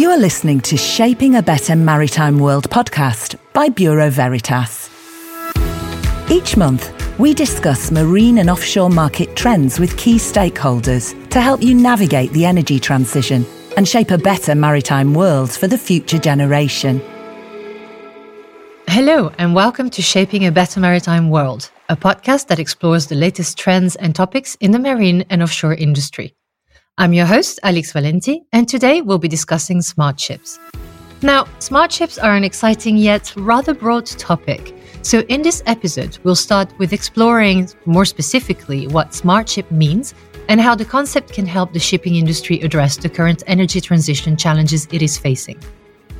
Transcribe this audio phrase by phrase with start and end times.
[0.00, 4.88] You are listening to Shaping a Better Maritime World podcast by Bureau Veritas.
[6.30, 11.74] Each month, we discuss marine and offshore market trends with key stakeholders to help you
[11.74, 13.44] navigate the energy transition
[13.76, 17.02] and shape a better maritime world for the future generation.
[18.88, 23.58] Hello, and welcome to Shaping a Better Maritime World, a podcast that explores the latest
[23.58, 26.32] trends and topics in the marine and offshore industry.
[27.00, 30.58] I'm your host, Alex Valenti, and today we'll be discussing smart ships.
[31.22, 34.76] Now, smart ships are an exciting yet rather broad topic.
[35.00, 40.12] So, in this episode, we'll start with exploring more specifically what smart ship means
[40.50, 44.86] and how the concept can help the shipping industry address the current energy transition challenges
[44.92, 45.58] it is facing.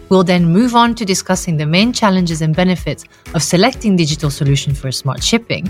[0.08, 3.04] We'll then move on to discussing the main challenges and benefits
[3.34, 5.68] of selecting digital solution for smart shipping.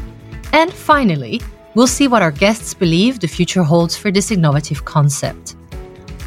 [0.52, 1.40] And finally,
[1.77, 5.55] We'll see what our guests believe the future holds for this innovative concept.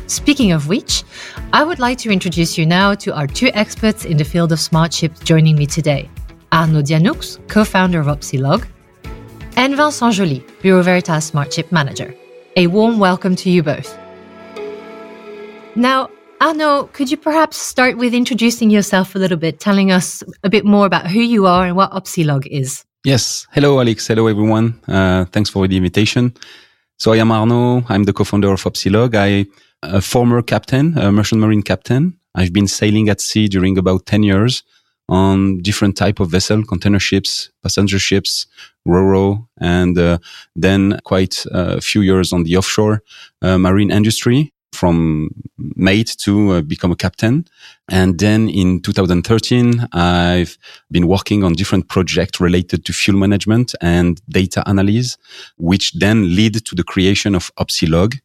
[0.08, 1.04] Speaking of which,
[1.52, 4.60] I would like to introduce you now to our two experts in the field of
[4.60, 6.10] smart ships joining me today
[6.54, 8.66] Arnaud Dianoux, co founder of Opsealog,
[9.58, 12.16] and Vincent Joly, Bureau Veritas Smart Ship Manager.
[12.56, 13.98] A warm welcome to you both.
[15.76, 20.50] Now, Arnaud, could you perhaps start with introducing yourself a little bit, telling us a
[20.50, 22.86] bit more about who you are and what Opsealog is?
[23.06, 23.48] Yes.
[23.52, 24.08] Hello, Alex.
[24.08, 24.80] Hello, everyone.
[24.88, 26.34] Uh, thanks for the invitation.
[26.98, 27.84] So I am Arnaud.
[27.90, 29.14] I'm the co-founder of Opsealog.
[29.14, 29.46] I,
[29.84, 32.18] a former captain, a merchant marine captain.
[32.34, 34.64] I've been sailing at sea during about 10 years
[35.10, 38.48] on different type of vessel, container ships, passenger ships,
[38.88, 40.20] RoRo, and uh,
[40.56, 43.04] then quite a few years on the offshore
[43.42, 47.46] uh, marine industry from mate to uh, become a captain.
[47.90, 50.58] And then in 2013, I've
[50.92, 55.18] been working on different projects related to fuel management and data analysis,
[55.58, 58.20] which then lead to the creation of Opsealog.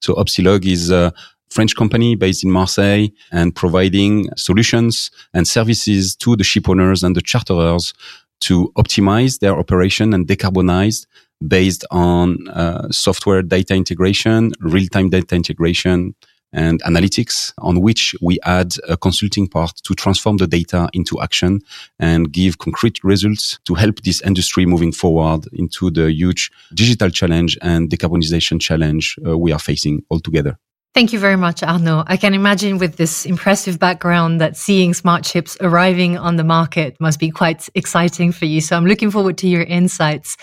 [0.00, 1.12] So Opsealog is a
[1.50, 7.16] French company based in Marseille and providing solutions and services to the ship owners and
[7.16, 7.94] the charterers
[8.40, 11.06] to optimize their operation and decarbonize
[11.46, 16.14] based on uh, software data integration, real-time data integration,
[16.52, 21.60] and analytics on which we add a consulting part to transform the data into action
[21.98, 27.58] and give concrete results to help this industry moving forward into the huge digital challenge
[27.60, 30.58] and decarbonization challenge uh, we are facing altogether.
[30.94, 32.04] Thank you very much, Arnaud.
[32.06, 36.96] I can imagine with this impressive background that seeing smart ships arriving on the market
[36.98, 38.60] must be quite exciting for you.
[38.60, 40.36] So I'm looking forward to your insights.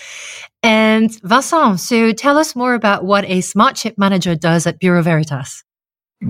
[0.63, 5.01] And Vincent, so tell us more about what a smart ship manager does at Bureau
[5.01, 5.63] Veritas.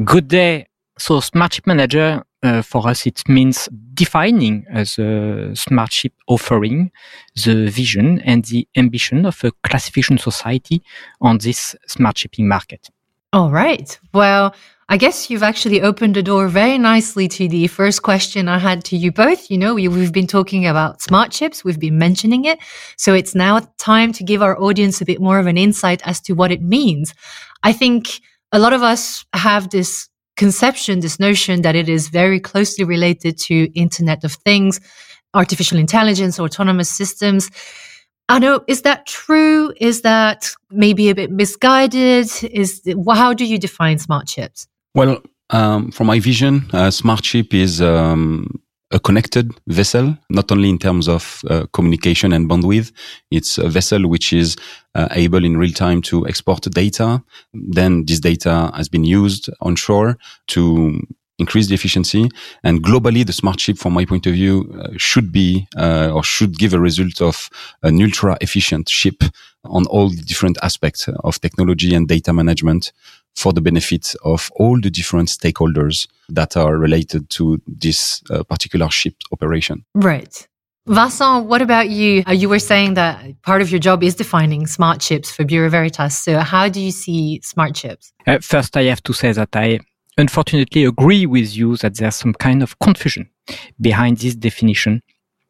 [0.04, 0.68] Good day.
[0.98, 6.92] So smart ship manager uh, for us it means defining as a smart ship offering
[7.44, 10.82] the vision and the ambition of a classification society
[11.22, 12.90] on this smart shipping market.
[13.36, 14.00] All right.
[14.14, 14.56] Well,
[14.88, 18.86] I guess you've actually opened the door very nicely to the first question I had
[18.86, 19.52] to you both.
[19.52, 22.60] You know, we, have been talking about smart ships, we've been mentioning it.
[22.96, 26.22] So it's now time to give our audience a bit more of an insight as
[26.22, 27.14] to what it means.
[27.62, 28.22] I think
[28.54, 30.08] a lot of us have this
[30.38, 34.80] conception, this notion that it is very closely related to Internet of Things,
[35.34, 37.52] artificial intelligence, autonomous systems.
[38.28, 38.64] I know.
[38.68, 39.74] Is that true?
[39.80, 42.28] Is that maybe a bit misguided?
[42.44, 42.82] Is
[43.14, 44.68] how do you define smart ships?
[44.96, 45.22] Well,
[45.52, 48.60] um, from my vision, uh, smart ship is um,
[48.92, 52.92] a connected vessel, not only in terms of uh, communication and bandwidth.
[53.30, 54.56] It's a vessel which is
[54.96, 57.24] uh, able in real time to export data.
[57.54, 61.02] Then this data has been used onshore to
[61.38, 62.30] increase the efficiency.
[62.64, 66.24] And globally, the smart ship, from my point of view, uh, should be uh, or
[66.24, 67.50] should give a result of
[67.84, 69.24] an ultra efficient ship
[69.64, 72.92] on all the different aspects of technology and data management
[73.36, 78.90] for the benefit of all the different stakeholders that are related to this uh, particular
[78.90, 79.84] ship operation.
[79.94, 80.48] Right.
[80.88, 82.24] Vincent, what about you?
[82.28, 85.68] Uh, you were saying that part of your job is defining smart ships for Bureau
[85.68, 86.16] Veritas.
[86.16, 88.14] So, how do you see smart ships?
[88.28, 89.80] Uh, first, I have to say that I
[90.18, 93.30] unfortunately agree with you that there's some kind of confusion
[93.80, 95.02] behind this definition.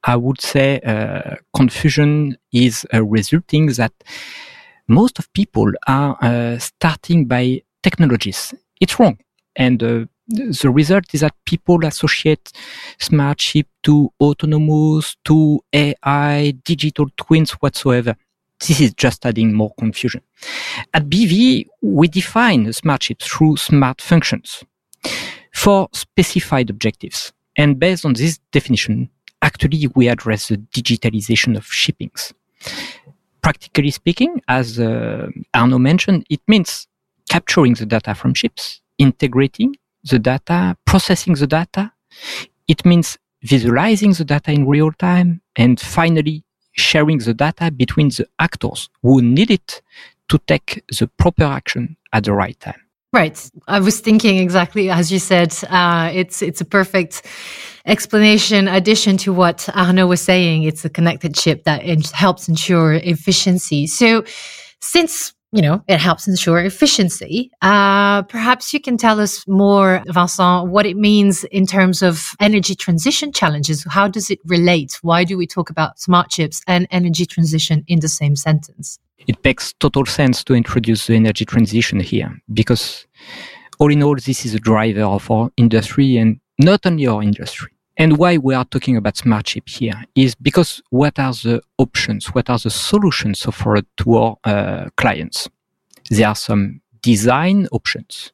[0.03, 3.93] I would say uh, confusion is uh, resulting that
[4.87, 8.53] most of people are uh, starting by technologies.
[8.79, 9.17] It's wrong.
[9.55, 12.51] And uh, the result is that people associate
[12.99, 18.15] smart ship to autonomous, to AI, digital twins whatsoever.
[18.59, 20.21] This is just adding more confusion.
[20.93, 24.63] At BV, we define a smart ships through smart functions
[25.53, 27.33] for specified objectives.
[27.57, 29.09] And based on this definition,
[29.41, 32.33] actually we address the digitalization of shippings.
[33.41, 36.87] Practically speaking, as uh, Arnaud mentioned, it means
[37.29, 41.91] capturing the data from ships, integrating the data, processing the data.
[42.67, 46.44] It means visualizing the data in real time and finally
[46.75, 49.81] sharing the data between the actors who need it
[50.29, 52.81] to take the proper action at the right time.
[53.13, 53.49] Right.
[53.67, 55.55] I was thinking exactly as you said.
[55.69, 57.25] Uh, it's it's a perfect
[57.85, 60.63] explanation, addition to what Arnaud was saying.
[60.63, 63.87] It's a connected chip that helps ensure efficiency.
[63.87, 64.25] So,
[64.81, 70.69] since you know it helps ensure efficiency, uh, perhaps you can tell us more, Vincent,
[70.69, 73.85] what it means in terms of energy transition challenges.
[73.89, 74.99] How does it relate?
[75.01, 78.99] Why do we talk about smart ships and energy transition in the same sentence?
[79.27, 83.05] it makes total sense to introduce the energy transition here because
[83.79, 87.71] all in all, this is a driver of our industry and not only our industry.
[87.97, 92.27] And why we are talking about smart chip here is because what are the options?
[92.27, 95.49] What are the solutions offered to our uh, clients?
[96.09, 98.33] There are some design options,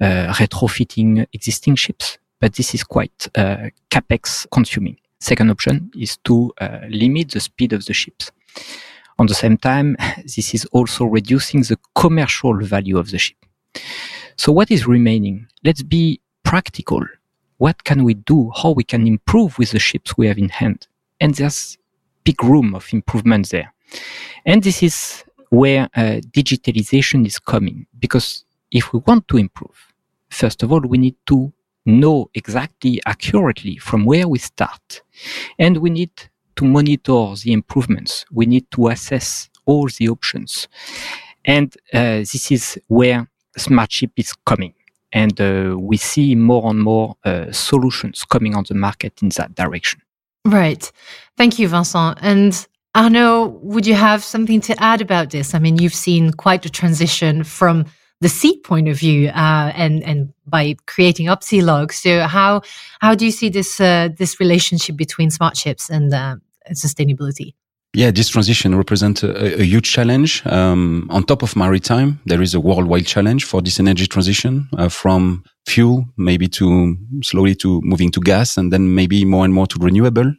[0.00, 4.96] uh, retrofitting existing chips, but this is quite uh, capex consuming.
[5.18, 8.30] Second option is to uh, limit the speed of the chips.
[9.18, 13.36] On the same time, this is also reducing the commercial value of the ship.
[14.36, 15.46] So what is remaining?
[15.64, 17.04] Let's be practical.
[17.62, 18.50] What can we do?
[18.56, 20.88] How we can improve with the ships we have in hand?
[21.20, 21.78] And there's
[22.24, 23.72] big room of improvement there.
[24.44, 27.86] And this is where uh, digitalization is coming.
[28.00, 29.78] Because if we want to improve,
[30.28, 31.52] first of all, we need to
[31.86, 35.02] know exactly accurately from where we start.
[35.56, 36.10] And we need
[36.56, 38.24] to monitor the improvements.
[38.32, 40.66] We need to assess all the options.
[41.44, 44.74] And uh, this is where smart chip is coming.
[45.12, 49.54] And uh, we see more and more uh, solutions coming on the market in that
[49.54, 50.00] direction.
[50.44, 50.90] Right.
[51.36, 52.18] Thank you, Vincent.
[52.22, 55.54] And Arnaud, would you have something to add about this?
[55.54, 57.86] I mean, you've seen quite a transition from
[58.20, 61.92] the seat point of view, uh, and and by creating Opsealog.
[61.92, 62.62] So how
[63.00, 66.36] how do you see this uh, this relationship between smart chips and, uh,
[66.66, 67.54] and sustainability?
[67.94, 70.42] Yeah, this transition represents a, a huge challenge.
[70.46, 74.88] Um, on top of maritime, there is a worldwide challenge for this energy transition uh,
[74.88, 79.66] from fuel, maybe to slowly to moving to gas, and then maybe more and more
[79.66, 80.32] to renewable.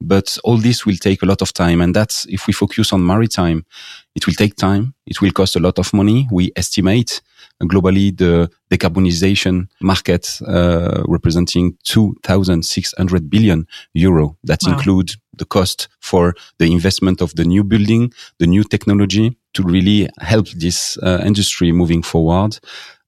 [0.00, 1.82] But all this will take a lot of time.
[1.82, 3.66] And that's, if we focus on maritime,
[4.14, 4.94] it will take time.
[5.06, 6.26] It will cost a lot of money.
[6.32, 7.20] We estimate
[7.62, 14.36] globally the decarbonization market uh, representing 2,600 billion euro.
[14.44, 14.72] That wow.
[14.72, 20.08] include the cost for the investment of the new building, the new technology to really
[20.20, 22.58] help this uh, industry moving forward.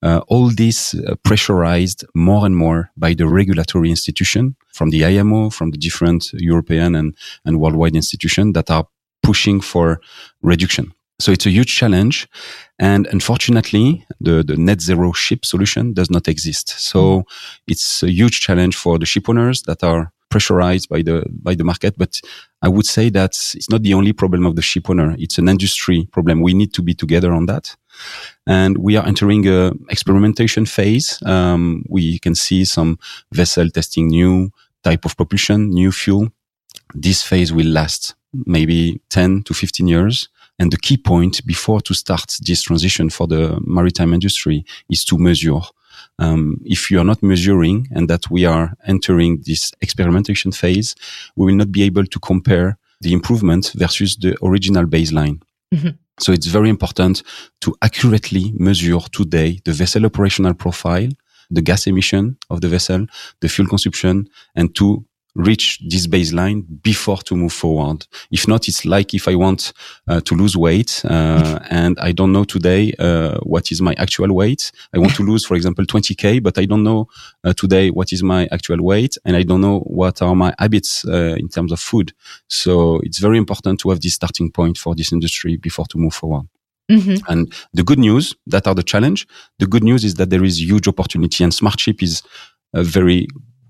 [0.02, 5.50] Uh, all this uh, pressurized more and more by the regulatory institution from the IMO,
[5.50, 8.86] from the different European and, and worldwide institutions that are
[9.22, 10.00] pushing for
[10.42, 10.92] reduction.
[11.18, 12.28] So it's a huge challenge.
[12.78, 16.68] And unfortunately, the, the net zero ship solution does not exist.
[16.78, 17.24] So mm.
[17.66, 21.64] it's a huge challenge for the ship owners that are pressurized by the by the
[21.64, 21.96] market.
[21.96, 22.20] But
[22.60, 25.14] I would say that it's not the only problem of the ship owner.
[25.18, 26.42] It's an industry problem.
[26.42, 27.76] We need to be together on that.
[28.46, 31.22] And we are entering a experimentation phase.
[31.24, 32.98] Um, we can see some
[33.32, 34.50] vessel testing new
[34.82, 36.28] type of propulsion, new fuel.
[36.94, 38.14] This phase will last
[38.46, 40.28] maybe 10 to 15 years.
[40.58, 45.18] And the key point before to start this transition for the maritime industry is to
[45.18, 45.60] measure.
[46.18, 50.94] Um, if you are not measuring and that we are entering this experimentation phase,
[51.36, 55.42] we will not be able to compare the improvement versus the original baseline.
[55.74, 55.90] Mm-hmm.
[56.18, 57.22] So it's very important
[57.60, 61.08] to accurately measure today the vessel operational profile,
[61.50, 63.06] the gas emission of the vessel,
[63.40, 65.04] the fuel consumption, and to
[65.36, 68.06] reach this baseline before to move forward.
[68.30, 69.72] If not, it's like if I want
[70.08, 74.32] uh, to lose weight uh, and I don't know today uh, what is my actual
[74.34, 74.72] weight.
[74.94, 77.08] I want to lose, for example, 20k, but I don't know
[77.44, 81.04] uh, today what is my actual weight, and I don't know what are my habits
[81.06, 82.12] uh, in terms of food.
[82.48, 86.14] So it's very important to have this starting point for this industry before to move
[86.14, 86.46] forward.
[86.90, 87.30] Mm-hmm.
[87.30, 89.26] And the good news that are the challenge.
[89.58, 92.22] The good news is that there is huge opportunity, and smart chip is
[92.72, 93.26] a very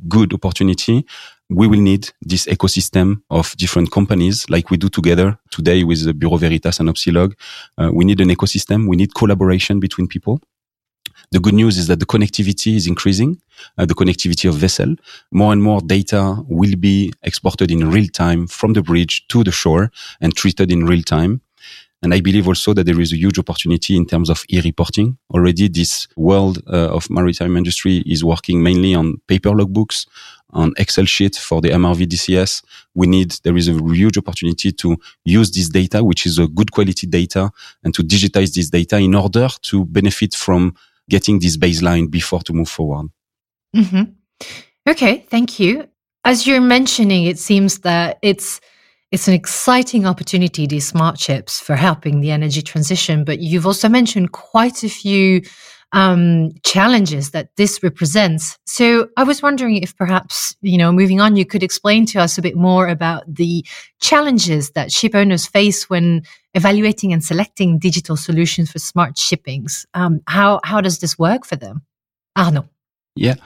[0.09, 1.07] good opportunity
[1.49, 6.13] we will need this ecosystem of different companies like we do together today with the
[6.13, 7.35] Bureau Veritas and Opsealog.
[7.79, 8.89] Uh, we need an ecosystem.
[8.89, 10.41] We need collaboration between people.
[11.33, 13.41] The good news is that the connectivity is increasing,
[13.79, 14.95] uh, the connectivity of vessel.
[15.33, 19.51] More and more data will be exported in real time from the bridge to the
[19.51, 21.41] shore and treated in real time.
[22.03, 25.17] And I believe also that there is a huge opportunity in terms of e-reporting.
[25.33, 30.07] Already this world uh, of maritime industry is working mainly on paper logbooks,
[30.51, 32.63] on Excel sheet for the MRV DCS.
[32.95, 36.73] We need, there is a huge opportunity to use this data, which is a good
[36.73, 37.51] quality data
[37.85, 40.75] and to digitize this data in order to benefit from
[41.09, 43.09] getting this baseline before to move forward.
[43.75, 44.13] Mm-hmm.
[44.89, 45.89] Okay, thank you.
[46.25, 48.61] As you're mentioning, it seems that it's
[49.13, 53.25] it's an exciting opportunity, these smart ships, for helping the energy transition.
[53.25, 55.43] But you've also mentioned quite a few
[55.97, 58.59] um, challenges that this represents.
[58.67, 62.37] So I was wondering if perhaps, you know, moving on, you could explain to us
[62.37, 63.65] a bit more about the
[64.03, 66.23] challenges that ship owners face when
[66.53, 69.87] evaluating and selecting digital solutions for smart shippings.
[69.95, 71.81] Um, how, how does this work for them?
[72.37, 72.69] Arnaud.
[73.15, 73.37] Yeah.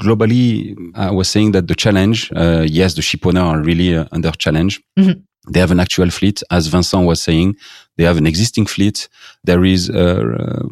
[0.00, 4.06] Globally, I was saying that the challenge, uh, yes, the ship owner are really uh,
[4.10, 4.82] under challenge.
[4.98, 5.20] Mm-hmm.
[5.52, 7.56] They have an actual fleet, as Vincent was saying.
[7.96, 9.08] They have an existing fleet.
[9.44, 10.62] There is uh,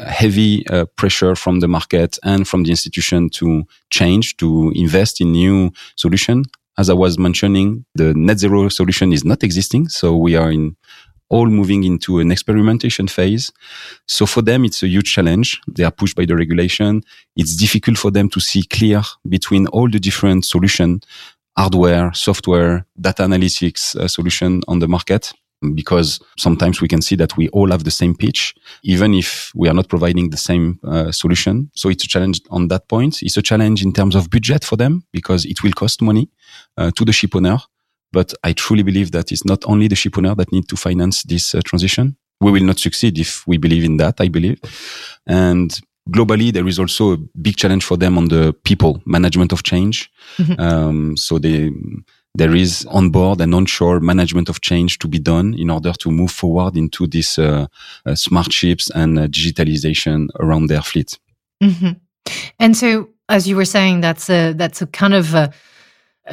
[0.00, 5.32] heavy uh, pressure from the market and from the institution to change, to invest in
[5.32, 6.44] new solution.
[6.78, 9.88] As I was mentioning, the net zero solution is not existing.
[9.88, 10.76] So we are in
[11.28, 13.52] all moving into an experimentation phase.
[14.06, 15.60] So for them, it's a huge challenge.
[15.66, 17.02] They are pushed by the regulation.
[17.34, 21.00] It's difficult for them to see clear between all the different solution,
[21.56, 25.32] hardware, software, data analytics uh, solution on the market.
[25.74, 29.68] Because sometimes we can see that we all have the same pitch, even if we
[29.68, 31.70] are not providing the same uh, solution.
[31.74, 33.22] So it's a challenge on that point.
[33.22, 36.28] It's a challenge in terms of budget for them because it will cost money
[36.76, 37.58] uh, to the ship owner.
[38.12, 41.22] But I truly believe that it's not only the ship owner that need to finance
[41.22, 42.16] this uh, transition.
[42.40, 44.60] We will not succeed if we believe in that, I believe.
[45.26, 45.78] And
[46.10, 50.10] globally, there is also a big challenge for them on the people management of change.
[50.36, 50.60] Mm-hmm.
[50.60, 51.72] Um, so they,
[52.36, 56.10] there is on board and onshore management of change to be done in order to
[56.10, 57.66] move forward into this uh,
[58.04, 61.18] uh, smart ships and uh, digitalization around their fleet.
[61.62, 61.92] Mm-hmm.
[62.58, 65.52] And so, as you were saying, that's a that's a kind of a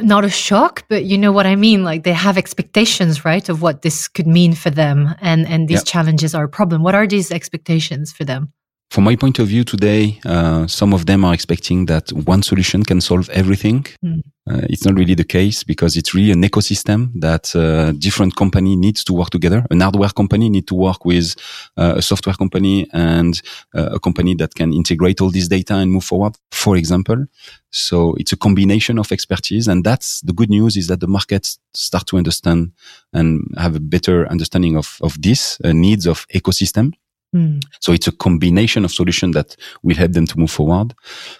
[0.00, 1.84] not a shock, but you know what I mean.
[1.84, 5.84] Like they have expectations, right, of what this could mean for them, and and these
[5.84, 6.82] challenges are a problem.
[6.82, 8.52] What are these expectations for them?
[8.94, 12.84] From my point of view today, uh, some of them are expecting that one solution
[12.84, 13.84] can solve everything.
[14.04, 14.22] Mm.
[14.48, 18.76] Uh, it's not really the case because it's really an ecosystem that uh, different company
[18.76, 19.66] needs to work together.
[19.72, 21.34] An hardware company need to work with
[21.76, 23.42] uh, a software company and
[23.74, 27.26] uh, a company that can integrate all this data and move forward, for example.
[27.72, 29.66] So it's a combination of expertise.
[29.66, 32.70] And that's the good news is that the markets start to understand
[33.12, 36.92] and have a better understanding of, of this uh, needs of ecosystem.
[37.34, 37.62] Mm.
[37.80, 40.94] So it's a combination of solutions that will help them to move forward.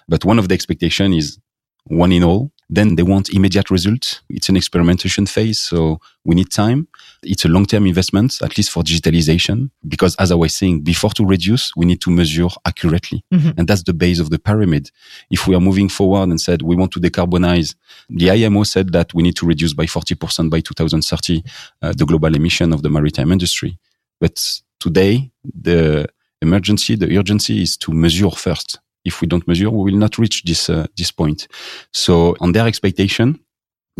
[0.07, 1.39] But one of the expectation is
[1.85, 2.51] one in all.
[2.67, 4.21] Then they want immediate results.
[4.27, 5.59] It's an experimentation phase.
[5.59, 6.87] So we need time.
[7.21, 11.25] It's a long-term investment, at least for digitalization, because as I was saying, before to
[11.25, 13.23] reduce, we need to measure accurately.
[13.31, 13.51] Mm-hmm.
[13.57, 14.89] And that's the base of the pyramid.
[15.29, 17.75] If we are moving forward and said we want to decarbonize,
[18.09, 21.43] the IMO said that we need to reduce by 40% by 2030,
[21.83, 23.77] uh, the global emission of the maritime industry.
[24.19, 26.07] But today, the
[26.41, 28.79] emergency, the urgency is to measure first.
[29.03, 31.47] If we don't measure, we will not reach this uh, this point.
[31.91, 33.39] So, on their expectation,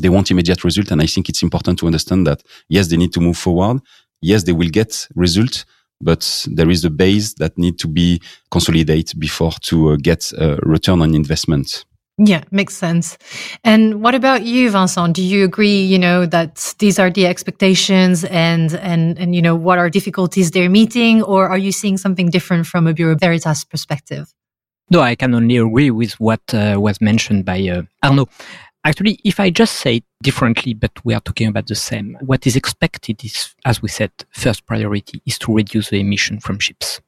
[0.01, 3.13] they want immediate result, and I think it's important to understand that yes, they need
[3.13, 3.81] to move forward.
[4.21, 5.65] Yes, they will get result,
[6.01, 10.57] but there is a base that need to be consolidated before to uh, get a
[10.63, 11.85] return on investment.
[12.17, 13.17] Yeah, makes sense.
[13.65, 15.15] And what about you, Vincent?
[15.15, 19.53] Do you agree, you know, that these are the expectations and, and, and, you know,
[19.53, 21.21] what are difficulties they're meeting?
[21.21, 24.33] Or are you seeing something different from a Bureau Veritas perspective?
[24.89, 28.29] No, I can only agree with what uh, was mentioned by uh, Arnaud.
[28.85, 32.47] Actually, if I just say it differently, but we are talking about the same, what
[32.47, 37.01] is expected is, as we said, first priority is to reduce the emission from ships.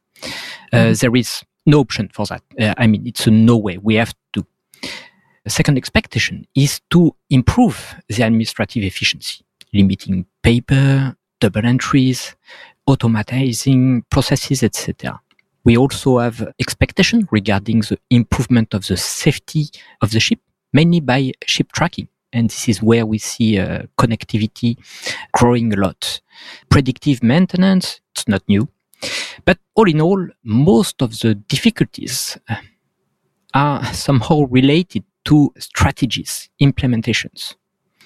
[0.74, 0.94] Uh, mm-hmm.
[0.94, 2.42] There is no option for that.
[2.60, 3.78] Uh, I mean, it's a no way.
[3.78, 4.46] We have to
[5.48, 12.36] the second expectation is to improve the administrative efficiency, limiting paper, double entries,
[12.89, 15.18] automatizing processes, etc.
[15.63, 19.70] We also have expectation regarding the improvement of the safety
[20.01, 20.39] of the ship,
[20.74, 22.10] mainly by ship tracking.
[22.34, 24.75] And this is where we see uh, connectivity
[25.32, 26.20] growing a lot.
[26.70, 28.68] Predictive maintenance, it's not new.
[29.46, 32.56] But all in all, most of the difficulties uh,
[33.54, 37.56] are somehow related to strategies, implementations.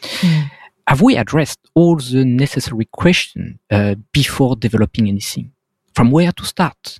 [0.02, 0.52] Mm.
[0.88, 5.52] Have we addressed all the necessary questions uh, before developing anything?
[5.94, 7.00] From where to start?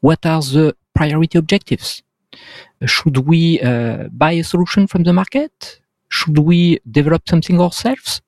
[0.00, 2.02] What are the priority objectives?
[2.84, 5.80] Should we uh, buy a solution from the market?
[6.08, 8.20] Should we develop something ourselves?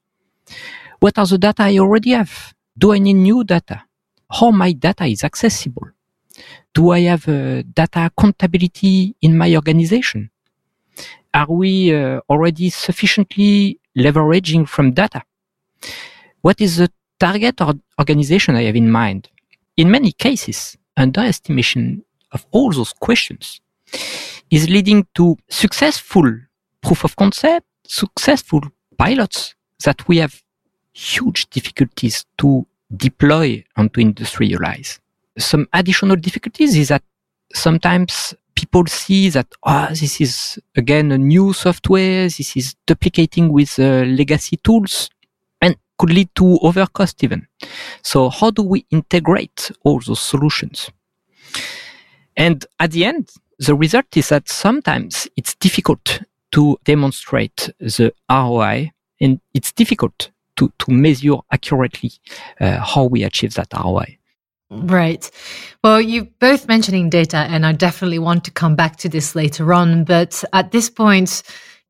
[1.00, 2.54] What are the data I already have?
[2.76, 3.82] Do I need new data?
[4.30, 5.88] How my data is accessible?
[6.72, 10.30] Do I have uh, data accountability in my organization?
[11.34, 15.22] Are we uh, already sufficiently leveraging from data?
[16.42, 19.28] What is the target or organization I have in mind?
[19.76, 23.60] In many cases, underestimation of all those questions
[24.50, 26.30] is leading to successful
[26.80, 28.60] proof of concept, successful
[28.96, 30.40] pilots that we have
[30.92, 32.64] huge difficulties to
[32.96, 35.00] deploy and to industrialize.
[35.36, 37.02] Some additional difficulties is that
[37.52, 43.78] sometimes people see that oh, this is again a new software, this is duplicating with
[43.78, 45.10] uh, legacy tools,
[45.60, 47.46] and could lead to overcost even.
[48.02, 50.90] So how do we integrate all those solutions?
[52.38, 53.28] And at the end,
[53.58, 60.72] the result is that sometimes it's difficult to demonstrate the ROI and it's difficult to,
[60.78, 62.12] to measure accurately
[62.60, 64.18] uh, how we achieve that ROI.
[64.70, 65.30] Right.
[65.82, 69.72] Well, you both mentioning data, and I definitely want to come back to this later
[69.72, 70.04] on.
[70.04, 71.42] But at this point,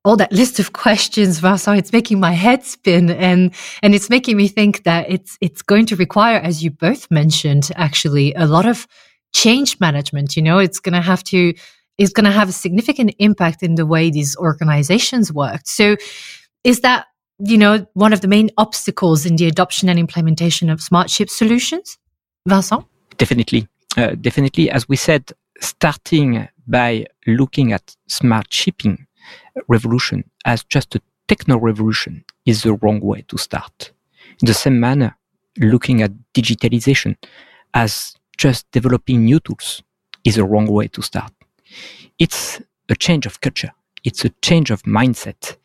[0.04, 4.36] all that list of questions, Vincent, it's making my head spin, and and it's making
[4.36, 8.66] me think that it's it's going to require, as you both mentioned, actually a lot
[8.66, 8.86] of
[9.32, 10.36] change management.
[10.36, 11.54] You know, it's going to have to
[11.96, 15.62] it's going to have a significant impact in the way these organizations work.
[15.64, 15.96] So,
[16.64, 17.06] is that
[17.38, 21.30] you know one of the main obstacles in the adoption and implementation of smart ship
[21.30, 21.98] solutions?
[22.46, 22.84] Vincent?
[23.18, 23.68] Definitely.
[23.96, 24.70] Uh, definitely.
[24.70, 29.06] As we said, starting by looking at smart shipping
[29.68, 33.92] revolution as just a techno revolution is the wrong way to start.
[34.40, 35.16] In the same manner,
[35.58, 37.16] looking at digitalization
[37.72, 39.82] as just developing new tools
[40.24, 41.32] is the wrong way to start.
[42.18, 43.72] It's a change of culture.
[44.04, 45.56] It's a change of mindset.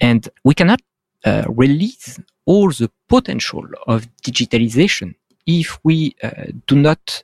[0.00, 0.80] And we cannot
[1.24, 5.14] uh, release all the potential of digitalization
[5.46, 7.22] if we uh, do not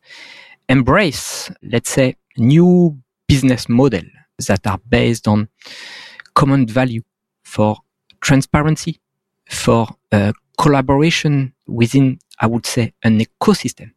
[0.69, 4.03] embrace, let's say, new business model
[4.47, 5.49] that are based on
[6.35, 7.03] common value
[7.43, 7.77] for
[8.21, 9.01] transparency,
[9.49, 13.93] for uh, collaboration within, I would say, an ecosystem,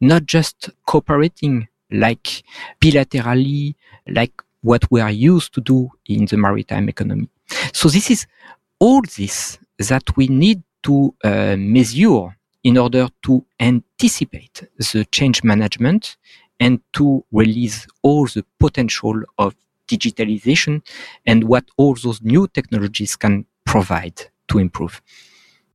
[0.00, 2.42] not just cooperating like
[2.80, 3.74] bilaterally,
[4.08, 7.28] like what we are used to do in the maritime economy.
[7.72, 8.26] So this is
[8.80, 16.16] all this that we need to uh, measure in order to anticipate the change management
[16.58, 19.54] and to release all the potential of
[19.86, 20.82] digitalization
[21.26, 25.00] and what all those new technologies can provide to improve.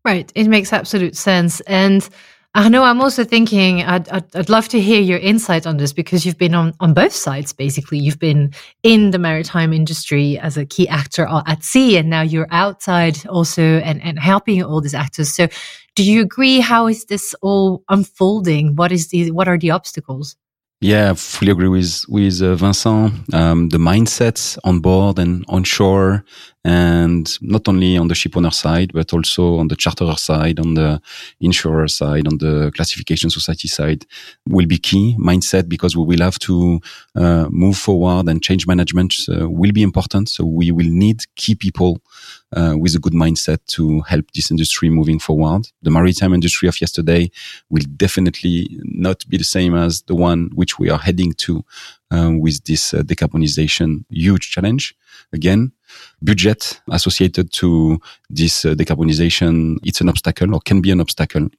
[0.04, 0.30] Right.
[0.36, 1.62] It makes absolute sense.
[1.62, 2.10] And
[2.54, 5.78] uh, I know I'm also thinking I'd, I'd, I'd, love to hear your insight on
[5.78, 8.00] this because you've been on, on both sides, basically.
[8.00, 12.50] You've been in the maritime industry as a key actor at sea, and now you're
[12.52, 15.34] outside also and, and helping all these actors.
[15.34, 15.48] So
[15.96, 16.60] do you agree?
[16.60, 18.76] How is this all unfolding?
[18.76, 20.36] What is the, what are the obstacles?
[20.84, 23.14] Yeah, I fully agree with with uh, Vincent.
[23.36, 26.24] Um, the mindsets on board and on shore,
[26.66, 30.74] and not only on the ship owner side, but also on the charterer side, on
[30.74, 31.00] the
[31.40, 34.08] insurer side, on the classification society side,
[34.50, 36.80] will be key mindset because we will have to
[37.16, 40.30] uh, move forward and change management uh, will be important.
[40.30, 42.00] So we will need key people
[42.56, 45.68] uh, with a good mindset to help this industry moving forward.
[45.82, 47.32] The maritime industry of yesterday
[47.70, 51.64] will definitely not be the same as the one which we are heading to
[52.12, 54.96] um, with this uh, decarbonization huge challenge.
[55.34, 55.72] Again,
[56.22, 61.50] budget associated to this uh, decarbonization, it's an obstacle or can be an obstacle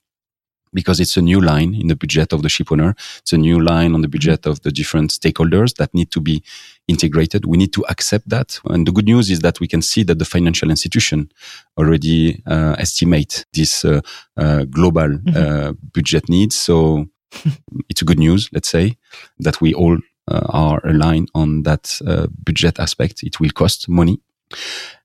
[0.72, 2.94] because it's a new line in the budget of the ship owner.
[3.18, 6.42] It's a new line on the budget of the different stakeholders that need to be
[6.88, 7.44] integrated.
[7.44, 8.58] We need to accept that.
[8.64, 11.30] And the good news is that we can see that the financial institution
[11.78, 14.00] already uh, estimate this uh,
[14.36, 15.32] uh, global mm-hmm.
[15.32, 16.54] Uh, budget needs.
[16.54, 17.06] So
[17.88, 18.96] it's a good news, let's say,
[19.38, 23.22] that we all uh, are aligned on that uh, budget aspect.
[23.22, 24.20] It will cost money.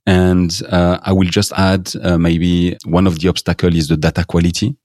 [0.05, 4.23] And uh, I will just add uh, maybe one of the obstacles is the data
[4.23, 4.75] quality,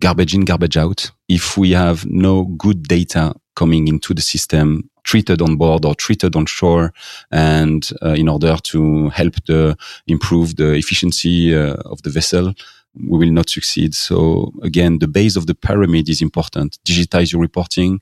[0.00, 1.10] garbage in, garbage out.
[1.28, 6.36] If we have no good data coming into the system, treated on board or treated
[6.36, 6.92] on shore,
[7.32, 9.76] and uh, in order to help the
[10.06, 12.54] improve the efficiency uh, of the vessel,
[12.94, 13.94] we will not succeed.
[13.94, 16.78] So again, the base of the pyramid is important.
[16.84, 18.00] Digitize your reporting,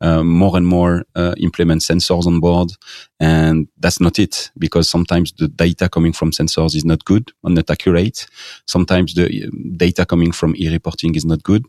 [0.00, 2.72] uh, more and more uh, implement sensors on board.
[3.20, 7.50] And that's not it because sometimes the data coming from sensors is not good or
[7.50, 8.26] not accurate.
[8.66, 11.66] Sometimes the um, data coming from e-reporting is not good.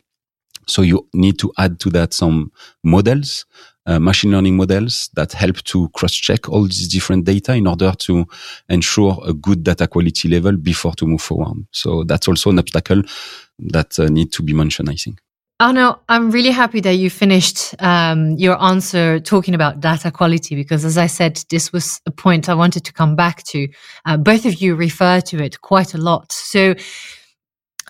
[0.68, 2.52] So you need to add to that some
[2.84, 3.46] models
[3.90, 8.26] uh, machine learning models that help to cross-check all these different data in order to
[8.70, 11.66] ensure a good data quality level before to move forward.
[11.72, 13.02] So that's also an obstacle
[13.58, 15.20] that uh, need to be mentioned, I think.
[15.62, 20.86] Arnaud, I'm really happy that you finished um, your answer talking about data quality because,
[20.86, 23.68] as I said, this was a point I wanted to come back to.
[24.06, 26.32] Uh, both of you refer to it quite a lot.
[26.32, 26.76] So,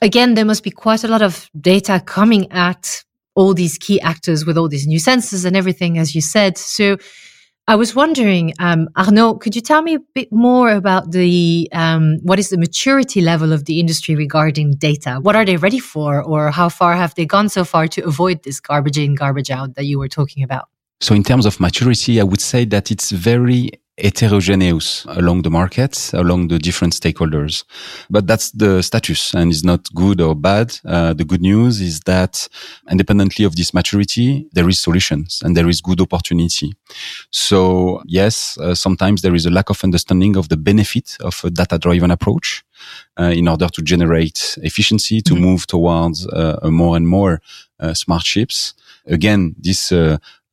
[0.01, 3.03] again, there must be quite a lot of data coming at
[3.39, 6.57] all these key actors with all these new sensors and everything, as you said.
[6.57, 6.97] So
[7.69, 12.17] I was wondering, um, Arnaud, could you tell me a bit more about the um,
[12.23, 15.19] what is the maturity level of the industry regarding data?
[15.21, 18.43] What are they ready for, or how far have they gone so far to avoid
[18.43, 20.67] this garbage in, garbage out that you were talking about?
[20.99, 23.71] So, in terms of maturity, I would say that it's very
[24.01, 27.63] heterogeneous along the market, along the different stakeholders.
[28.09, 30.77] But that's the status and is not good or bad.
[30.85, 32.47] Uh, the good news is that
[32.89, 36.73] independently of this maturity, there is solutions and there is good opportunity.
[37.31, 41.49] So yes, uh, sometimes there is a lack of understanding of the benefit of a
[41.49, 42.63] data driven approach.
[43.19, 45.43] Uh, in order to generate efficiency, to mm-hmm.
[45.43, 47.41] move towards uh, a more and more
[47.81, 48.73] uh, smart ships.
[49.05, 49.91] Again, this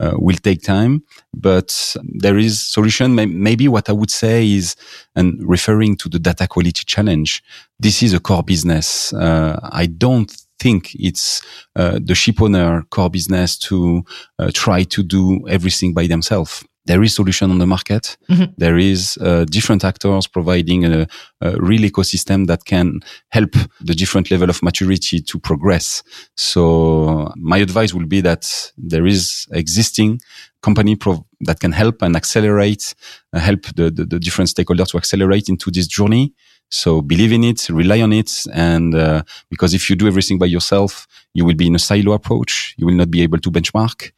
[0.00, 1.02] uh, will take time,
[1.34, 3.14] but there is solution.
[3.14, 4.76] Maybe what I would say is,
[5.14, 7.42] and referring to the data quality challenge,
[7.78, 9.12] this is a core business.
[9.12, 11.42] Uh, I don't think it's
[11.74, 14.04] uh, the ship owner core business to
[14.38, 18.16] uh, try to do everything by themselves there is solution on the market.
[18.30, 18.52] Mm-hmm.
[18.56, 21.06] There is uh, different actors providing a,
[21.40, 26.02] a, real ecosystem that can help the different level of maturity to progress.
[26.36, 30.20] So my advice will be that there is existing
[30.62, 32.94] company prov- that can help and accelerate,
[33.32, 36.32] uh, help the, the, the, different stakeholders to accelerate into this journey.
[36.70, 38.32] So believe in it, rely on it.
[38.52, 42.12] And, uh, because if you do everything by yourself, you will be in a silo
[42.12, 42.74] approach.
[42.78, 44.10] You will not be able to benchmark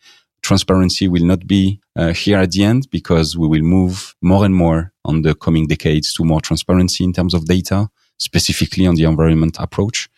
[0.48, 4.54] transparency will not be uh, here at the end because we will move more and
[4.54, 9.04] more on the coming decades to more transparency in terms of data, specifically on the
[9.04, 10.08] environment approach.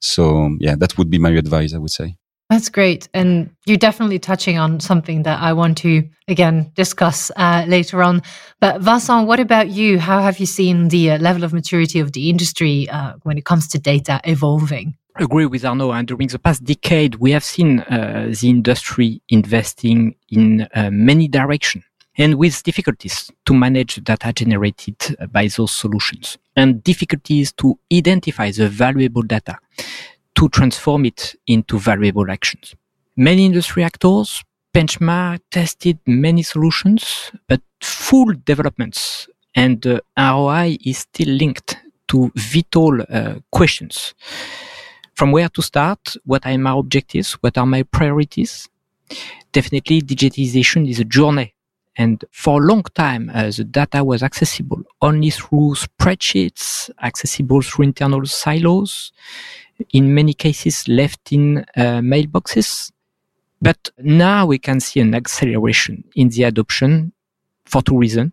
[0.00, 2.16] So yeah, that would be my advice, I would say.
[2.50, 3.08] That's great.
[3.12, 8.22] And you're definitely touching on something that I want to, again, discuss uh, later on.
[8.58, 9.98] But Vincent, what about you?
[9.98, 13.44] How have you seen the uh, level of maturity of the industry uh, when it
[13.44, 14.96] comes to data evolving?
[15.18, 15.92] Agree with Arnaud.
[15.92, 21.28] And during the past decade, we have seen uh, the industry investing in uh, many
[21.28, 21.84] directions
[22.16, 24.96] and with difficulties to manage data generated
[25.30, 29.56] by those solutions and difficulties to identify the valuable data
[30.34, 32.74] to transform it into valuable actions.
[33.16, 34.42] Many industry actors
[34.74, 41.76] benchmark tested many solutions, but full developments and uh, ROI is still linked
[42.08, 44.14] to vital uh, questions
[45.18, 48.68] from where to start, what are my objectives, what are my priorities.
[49.50, 51.54] Definitely digitization is a journey.
[51.96, 57.86] And for a long time, uh, the data was accessible only through spreadsheets, accessible through
[57.86, 59.10] internal silos,
[59.92, 62.92] in many cases left in uh, mailboxes.
[63.60, 67.12] But now we can see an acceleration in the adoption
[67.64, 68.30] for two reasons.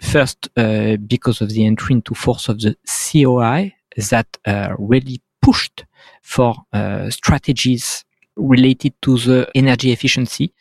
[0.00, 3.72] First, uh, because of the entry into force of the CII
[4.10, 5.84] that uh, really pushed
[6.22, 8.04] for uh, strategies
[8.36, 10.52] related to the energy efficiency,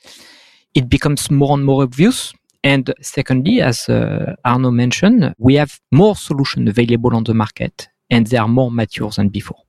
[0.73, 2.33] it becomes more and more obvious.
[2.63, 8.27] And secondly, as uh, Arnaud mentioned, we have more solutions available on the market and
[8.27, 9.61] they are more mature than before.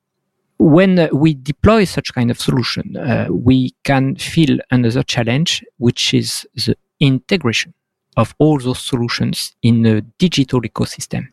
[0.58, 6.14] When uh, we deploy such kind of solution, uh, we can feel another challenge, which
[6.14, 7.74] is the integration
[8.16, 11.28] of all those solutions in a digital ecosystem.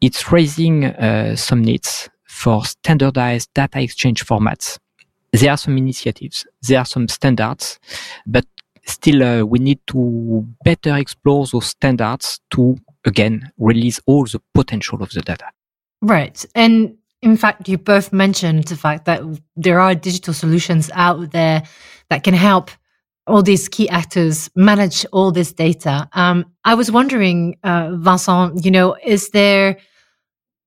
[0.00, 4.78] It's raising uh, some needs for standardized data exchange formats.
[5.32, 7.78] There are some initiatives, there are some standards,
[8.26, 8.46] but
[8.84, 15.02] still uh, we need to better explore those standards to again release all the potential
[15.02, 15.46] of the data.
[16.00, 16.44] Right.
[16.54, 19.22] And in fact, you both mentioned the fact that
[19.54, 21.62] there are digital solutions out there
[22.08, 22.70] that can help
[23.26, 26.08] all these key actors manage all this data.
[26.14, 29.76] Um, I was wondering, uh, Vincent, you know, is there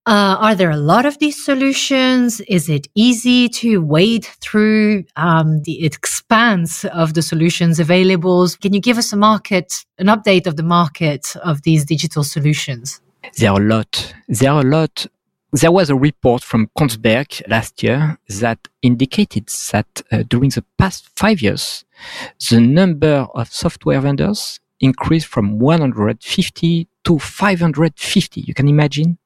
[0.07, 2.39] uh, are there a lot of these solutions?
[2.41, 8.47] Is it easy to wade through um, the expanse of the solutions available?
[8.61, 13.01] Can you give us a market, an update of the market of these digital solutions?
[13.37, 14.13] There are a lot.
[14.27, 15.07] There are a lot.
[15.51, 21.09] There was a report from Kongsberg last year that indicated that uh, during the past
[21.15, 21.83] five years,
[22.49, 28.41] the number of software vendors increased from 150 to 550.
[28.41, 29.17] You can imagine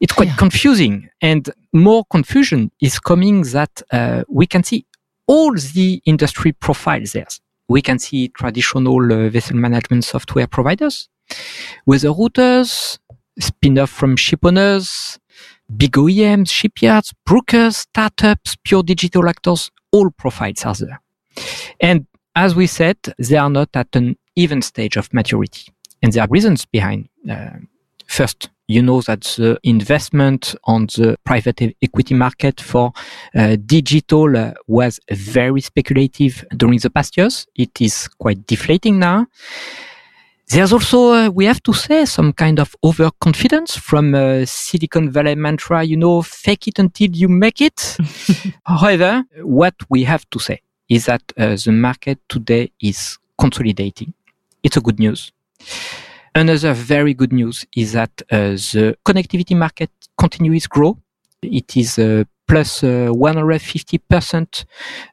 [0.00, 0.36] it's quite yeah.
[0.36, 4.86] confusing and more confusion is coming that uh, we can see
[5.26, 7.26] all the industry profiles there.
[7.68, 11.08] We can see traditional uh, vessel management software providers,
[11.86, 12.98] weather routers,
[13.38, 15.18] spin-off from ship owners,
[15.76, 21.00] big OEMs, shipyards, brokers, startups, pure digital actors, all profiles are there.
[21.80, 25.72] And as we said, they are not at an even stage of maturity.
[26.02, 27.08] And there are reasons behind.
[27.28, 27.50] Uh,
[28.06, 32.92] first, you know that the investment on the private equity market for
[33.34, 37.46] uh, digital uh, was very speculative during the past years.
[37.56, 39.26] It is quite deflating now.
[40.50, 45.34] There's also, uh, we have to say, some kind of overconfidence from uh, Silicon Valley
[45.34, 47.96] mantra, you know, fake it until you make it.
[48.64, 54.12] However, what we have to say is that uh, the market today is consolidating.
[54.62, 55.32] It's a good news.
[56.34, 60.98] Another very good news is that uh, the connectivity market continues to grow.
[61.42, 64.64] It is uh, plus 150%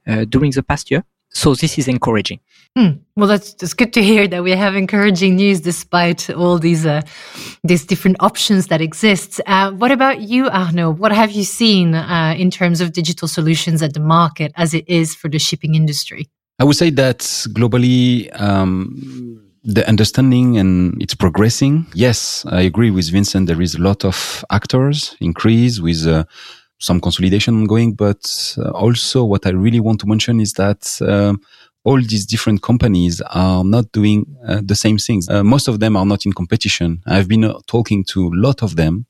[0.07, 1.03] uh, during the past year.
[1.29, 2.39] So this is encouraging.
[2.75, 2.97] Hmm.
[3.15, 7.01] Well, that's, that's good to hear that we have encouraging news despite all these uh,
[7.63, 9.41] these different options that exist.
[9.47, 10.91] Uh, what about you, Arnaud?
[10.91, 14.87] What have you seen uh, in terms of digital solutions at the market as it
[14.87, 16.29] is for the shipping industry?
[16.59, 21.85] I would say that globally, um, the understanding and it's progressing.
[21.93, 23.47] Yes, I agree with Vincent.
[23.47, 26.23] There is a lot of actors increase with uh,
[26.79, 31.41] some consolidation ongoing, but uh, also what I really want to mention is that um,
[31.87, 35.29] all these different companies are not doing uh, the same things.
[35.29, 37.01] Uh, most of them are not in competition.
[37.05, 39.05] I've been uh, talking to a lot of them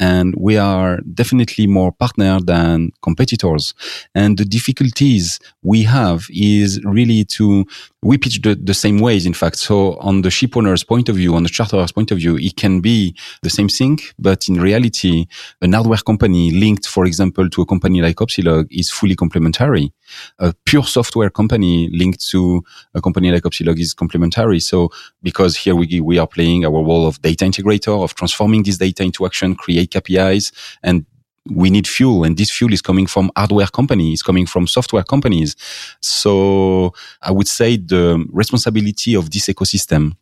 [0.00, 3.74] and we are definitely more partner than competitors.
[4.14, 7.66] And the difficulties we have is really to,
[8.02, 9.56] we pitch the, the same ways, in fact.
[9.58, 12.56] So on the ship owner's point of view, on the charterer's point of view, it
[12.56, 15.26] can be the same thing, but in reality,
[15.60, 19.92] an hardware company linked, for example, to a company like Opsealog is fully complementary.
[20.38, 22.62] A pure software company linked linked to
[22.94, 24.60] a company like Opsealog is complementary.
[24.60, 24.90] So
[25.22, 29.02] because here we, we are playing our role of data integrator, of transforming this data
[29.02, 31.04] into action, create KPIs and
[31.50, 35.56] we need fuel and this fuel is coming from hardware companies, coming from software companies.
[36.00, 40.12] So I would say the responsibility of this ecosystem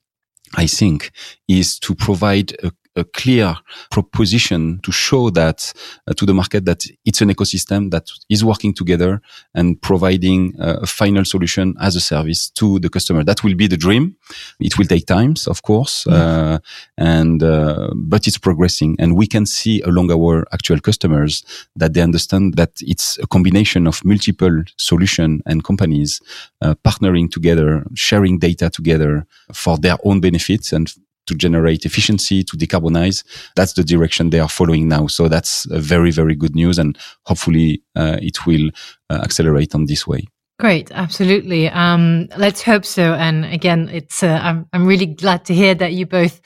[0.54, 1.12] I think,
[1.48, 3.56] is to provide a a clear
[3.90, 5.72] proposition to show that
[6.06, 9.20] uh, to the market that it's an ecosystem that is working together
[9.54, 13.24] and providing uh, a final solution as a service to the customer.
[13.24, 14.16] That will be the dream.
[14.60, 16.58] It will take times, of course, uh,
[16.98, 21.44] and uh, but it's progressing, and we can see along our actual customers
[21.76, 26.20] that they understand that it's a combination of multiple solution and companies
[26.60, 30.92] uh, partnering together, sharing data together for their own benefits and
[31.26, 33.24] to generate efficiency, to decarbonize.
[33.56, 35.06] That's the direction they are following now.
[35.06, 36.78] So that's very, very good news.
[36.78, 38.70] And hopefully uh, it will
[39.10, 40.24] uh, accelerate on this way.
[40.58, 41.68] Great, absolutely.
[41.70, 43.14] Um, let's hope so.
[43.14, 46.40] And again, it's uh, I'm I'm really glad to hear that you both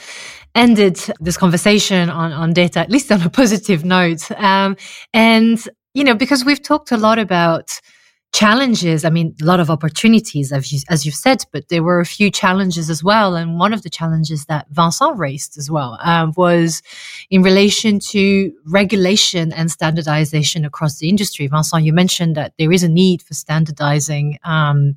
[0.54, 4.30] ended this conversation on on data, at least on a positive note.
[4.32, 4.76] Um,
[5.12, 5.62] and
[5.92, 7.78] you know, because we've talked a lot about
[8.32, 9.04] challenges.
[9.04, 12.06] I mean, a lot of opportunities, as, you, as you've said, but there were a
[12.06, 13.34] few challenges as well.
[13.34, 16.82] And one of the challenges that Vincent raised as well um, was
[17.30, 21.46] in relation to regulation and standardization across the industry.
[21.46, 24.96] Vincent, you mentioned that there is a need for standardizing um,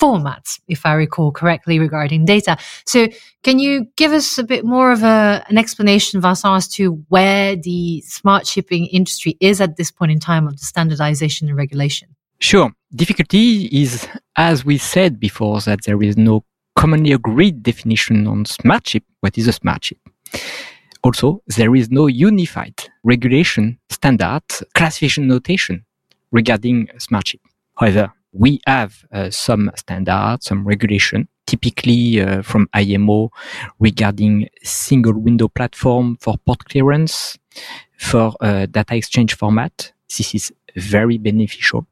[0.00, 2.56] formats, if I recall correctly, regarding data.
[2.86, 3.08] So,
[3.42, 7.56] can you give us a bit more of a, an explanation, Vincent, as to where
[7.56, 12.14] the smart shipping industry is at this point in time of the standardization and regulation?
[12.40, 12.70] Sure.
[12.94, 16.44] Difficulty is, as we said before, that there is no
[16.76, 19.04] commonly agreed definition on smart chip.
[19.20, 19.98] What is a smart chip?
[21.02, 24.42] Also, there is no unified regulation standard
[24.74, 25.84] classification notation
[26.30, 27.40] regarding smart chip.
[27.76, 33.30] However, we have uh, some standards, some regulation, typically uh, from IMO
[33.80, 37.36] regarding single window platform for port clearance,
[37.98, 39.92] for uh, data exchange format.
[40.16, 41.86] This is very beneficial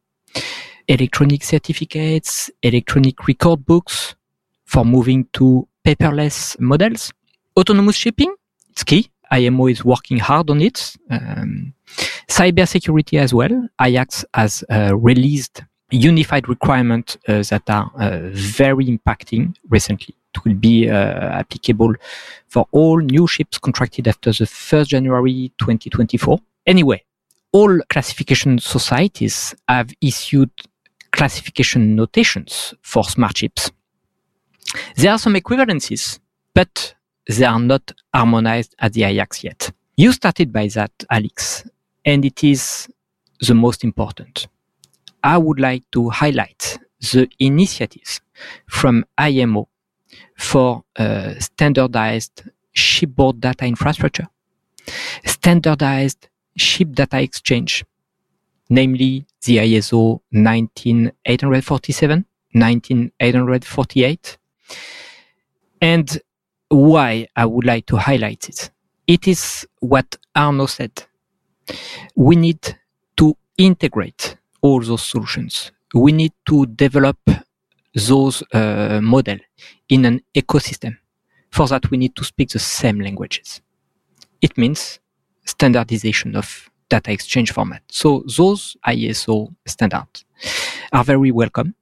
[0.89, 4.15] electronic certificates, electronic record books
[4.65, 7.13] for moving to paperless models.
[7.57, 8.35] Autonomous shipping,
[8.71, 9.11] it's key.
[9.31, 10.97] IMO is working hard on it.
[11.11, 11.75] Um,
[12.29, 13.69] cybersecurity as well.
[13.81, 20.15] IACS has uh, released unified requirements uh, that are uh, very impacting recently.
[20.35, 20.95] It will be uh,
[21.41, 21.95] applicable
[22.49, 26.39] for all new ships contracted after the 1st January 2024.
[26.67, 27.03] Anyway,
[27.53, 30.51] all classification societies have issued
[31.13, 33.71] classification notations for smart chips.
[34.97, 36.19] There are some equivalencies,
[36.55, 36.95] but
[37.27, 39.71] they are not harmonized at the IACS yet.
[39.97, 41.65] You started by that, Alex,
[42.05, 42.89] and it is
[43.41, 44.49] the most important.
[45.23, 48.21] I would like to highlight the initiatives
[48.69, 49.69] from IMO
[50.37, 54.29] for uh, standardized shipboard data infrastructure,
[55.25, 57.85] standardized ship data exchange,
[58.71, 64.39] namely the ISO 19847, 19848.
[65.81, 66.19] And
[66.69, 68.71] why I would like to highlight it
[69.07, 71.05] it is what Arnaud said.
[72.15, 72.77] We need
[73.17, 75.73] to integrate all those solutions.
[75.95, 77.19] We need to develop
[77.95, 79.39] those uh, model
[79.89, 80.97] in an ecosystem.
[81.51, 83.63] For that, we need to speak the same languages.
[84.43, 85.01] It means
[85.47, 87.83] standardization of data exchange format.
[87.89, 90.25] So those ISO standards
[90.93, 91.75] are very welcome.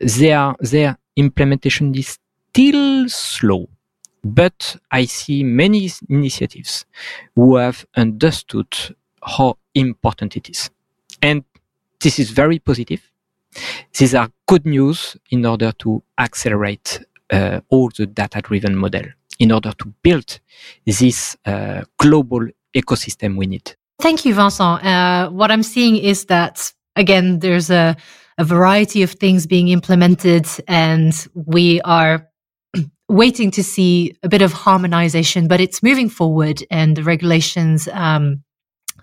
[0.00, 2.18] Their, their implementation is
[2.50, 3.68] still slow,
[4.24, 6.86] but I see many initiatives
[7.34, 8.74] who have understood
[9.22, 10.70] how important it is.
[11.22, 11.44] And
[12.00, 13.02] this is very positive.
[13.96, 19.04] These are good news in order to accelerate uh, all the data driven model
[19.38, 20.40] in order to build
[20.84, 23.74] this uh, global ecosystem we need.
[24.00, 24.84] Thank you, Vincent.
[24.84, 27.96] Uh, what I'm seeing is that, again, there's a,
[28.38, 32.26] a variety of things being implemented, and we are
[33.08, 38.42] waiting to see a bit of harmonization, but it's moving forward, and the regulations um,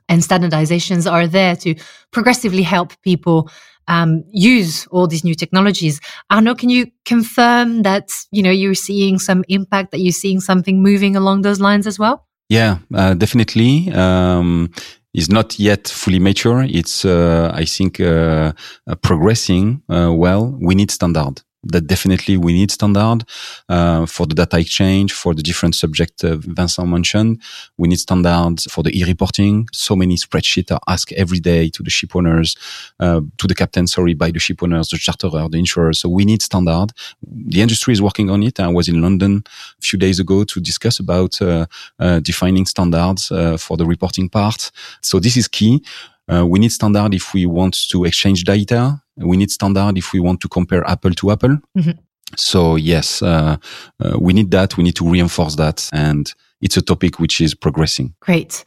[0.09, 1.75] and standardizations are there to
[2.11, 3.49] progressively help people
[3.87, 5.99] um, use all these new technologies.
[6.29, 10.81] Arnaud, can you confirm that you know you're seeing some impact, that you're seeing something
[10.81, 12.26] moving along those lines as well?
[12.49, 13.91] Yeah, uh, definitely.
[13.91, 14.71] Um,
[15.13, 16.63] is not yet fully mature.
[16.63, 18.53] It's, uh, I think, uh,
[18.87, 20.55] uh progressing uh, well.
[20.61, 23.23] We need standard that definitely we need standard
[23.69, 27.41] uh, for the data exchange for the different subject uh, Vincent mentioned.
[27.77, 29.67] We need standards for the e-reporting.
[29.73, 32.55] So many spreadsheets are asked every day to the ship owners,
[32.99, 35.93] uh, to the captain, sorry, by the ship owners, the charterer, the insurer.
[35.93, 36.93] So we need standard.
[37.21, 38.59] The industry is working on it.
[38.59, 39.43] I was in London
[39.79, 41.65] a few days ago to discuss about uh,
[41.99, 44.71] uh, defining standards uh, for the reporting part.
[45.01, 45.83] So this is key.
[46.31, 49.01] Uh, we need standard if we want to exchange data.
[49.17, 51.57] We need standard if we want to compare apple to apple.
[51.77, 51.91] Mm-hmm.
[52.35, 53.57] So yes, uh,
[53.99, 54.77] uh, we need that.
[54.77, 58.13] We need to reinforce that, and it's a topic which is progressing.
[58.19, 58.65] Great.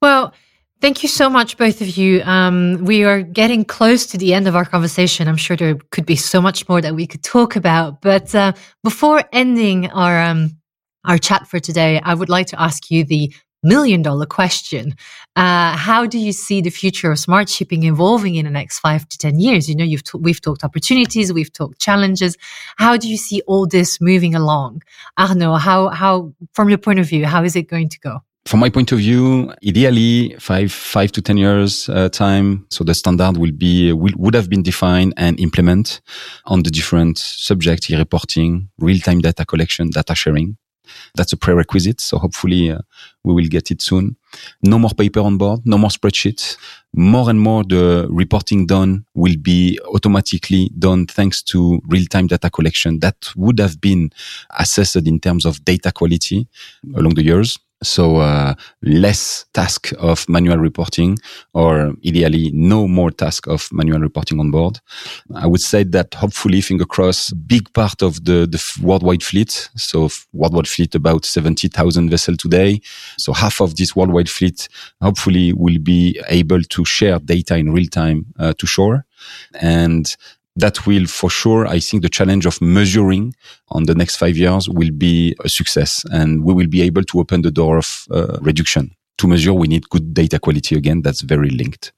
[0.00, 0.32] Well.
[0.80, 2.20] Thank you so much, both of you.
[2.24, 5.28] Um, we are getting close to the end of our conversation.
[5.28, 8.02] I'm sure there could be so much more that we could talk about.
[8.02, 8.52] But uh,
[8.82, 10.58] before ending our um,
[11.06, 13.32] our chat for today, I would like to ask you the
[13.64, 14.94] million dollar question.
[15.36, 19.08] Uh, how do you see the future of smart shipping evolving in the next five
[19.08, 19.68] to 10 years?
[19.68, 22.36] You know, you've t- we've talked opportunities, we've talked challenges.
[22.76, 24.82] How do you see all this moving along?
[25.18, 28.20] Arnaud, how, how, from your point of view, how is it going to go?
[28.46, 32.66] From my point of view, ideally five, five to 10 years uh, time.
[32.68, 36.02] So the standard will be, will, would have been defined and implement
[36.44, 40.58] on the different subject, reporting, real-time data collection, data sharing.
[41.14, 42.00] That's a prerequisite.
[42.00, 42.78] So hopefully uh,
[43.24, 44.16] we will get it soon.
[44.62, 46.56] No more paper on board, no more spreadsheets.
[46.92, 53.00] More and more the reporting done will be automatically done thanks to real-time data collection
[53.00, 54.10] that would have been
[54.58, 56.46] assessed in terms of data quality
[56.94, 57.58] along the years.
[57.84, 61.18] So uh, less task of manual reporting,
[61.52, 64.80] or ideally no more task of manual reporting on board.
[65.34, 69.70] I would say that hopefully, finger cross, big part of the, the worldwide fleet.
[69.76, 72.80] So worldwide fleet about 70,000 vessels today.
[73.18, 74.68] So half of this worldwide fleet
[75.00, 79.04] hopefully will be able to share data in real time uh, to shore.
[79.60, 80.14] And
[80.56, 83.34] that will for sure, I think the challenge of measuring
[83.70, 87.20] on the next five years will be a success and we will be able to
[87.20, 88.94] open the door of uh, reduction.
[89.18, 91.02] To measure, we need good data quality again.
[91.02, 91.92] That's very linked.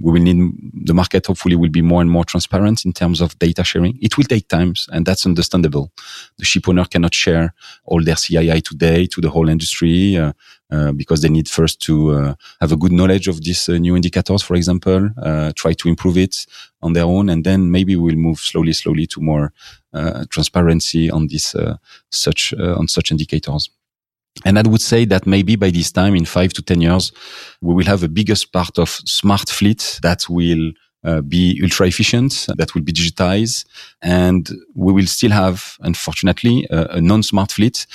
[0.00, 3.38] We will need the market hopefully will be more and more transparent in terms of
[3.38, 3.98] data sharing.
[4.02, 5.90] It will take times and that's understandable.
[6.36, 10.18] The ship owner cannot share all their CII today to the whole industry.
[10.18, 10.34] Uh,
[10.70, 13.96] uh, because they need first to uh, have a good knowledge of these uh, new
[13.96, 16.46] indicators, for example, uh, try to improve it
[16.82, 19.52] on their own, and then maybe we'll move slowly, slowly to more
[20.30, 21.56] transparency on this
[22.10, 23.70] such on such indicators.
[24.44, 27.12] And I would say that maybe by this time, in five to ten years,
[27.60, 30.72] we will have a biggest part of smart fleet that will
[31.04, 33.64] uh, be ultra efficient, that will be digitized,
[34.02, 37.86] and we will still have, unfortunately, a, a non-smart fleet.